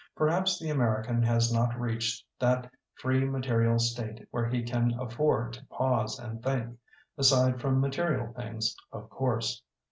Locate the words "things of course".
8.33-9.61